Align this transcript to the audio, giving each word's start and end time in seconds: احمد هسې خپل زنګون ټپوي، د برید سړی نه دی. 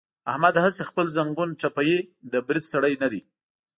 احمد 0.31 0.55
هسې 0.63 0.83
خپل 0.89 1.05
زنګون 1.17 1.49
ټپوي، 1.61 1.97
د 2.31 2.33
برید 2.47 2.65
سړی 2.73 2.93
نه 3.01 3.07
دی. 3.11 3.21